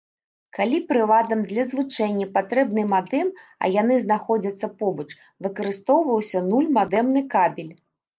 Калі 0.57 0.77
прыладам 0.91 1.41
для 1.49 1.65
злучэння 1.73 2.23
патрэбны 2.37 2.85
мадэм, 2.93 3.27
а 3.67 3.69
яны 3.81 3.97
знаходзяцца 4.05 4.71
побач, 4.79 5.05
выкарыстоўваўся 5.47 6.43
нуль-мадэмны 6.49 7.21
кабель. 7.37 7.69